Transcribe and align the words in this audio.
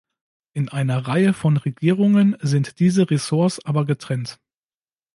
In 0.53 0.67
einer 0.69 1.05
Reihe 1.07 1.31
von 1.31 1.57
Regierungen 1.57 2.35
sind 2.41 2.79
diese 2.79 3.11
Ressorts 3.11 3.63
aber 3.67 3.85
getrennt. 3.85 4.39